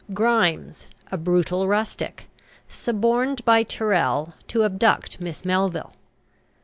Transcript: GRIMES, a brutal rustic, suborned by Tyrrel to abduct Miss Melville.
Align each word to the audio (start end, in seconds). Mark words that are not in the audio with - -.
GRIMES, 0.15 0.87
a 1.11 1.15
brutal 1.17 1.67
rustic, 1.67 2.27
suborned 2.67 3.45
by 3.45 3.61
Tyrrel 3.61 4.33
to 4.47 4.63
abduct 4.63 5.19
Miss 5.21 5.45
Melville. 5.45 5.93